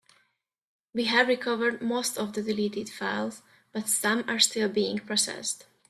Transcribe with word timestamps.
We 0.95 1.03
have 1.03 1.27
recovered 1.27 1.79
most 1.79 2.17
of 2.17 2.33
the 2.33 2.41
deleted 2.41 2.89
files, 2.89 3.43
but 3.71 3.87
some 3.87 4.27
are 4.27 4.39
still 4.39 4.67
being 4.67 4.97
processed. 4.97 5.65